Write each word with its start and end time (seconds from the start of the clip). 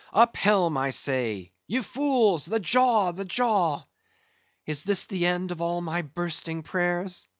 Up 0.13 0.35
helm, 0.35 0.77
I 0.79 0.89
say—ye 0.89 1.81
fools, 1.83 2.47
the 2.47 2.59
jaw! 2.59 3.11
the 3.11 3.23
jaw! 3.23 3.83
Is 4.65 4.83
this 4.83 5.05
the 5.05 5.27
end 5.27 5.51
of 5.51 5.61
all 5.61 5.79
my 5.81 6.01
bursting 6.01 6.63
prayers? 6.63 7.27